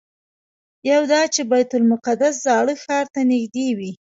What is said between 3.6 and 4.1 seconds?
وي.